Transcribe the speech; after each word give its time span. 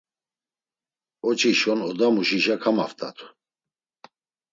“Oçişon 1.27 1.79
odamuşişa 1.89 2.55
kamaft̆atu.” 2.63 3.25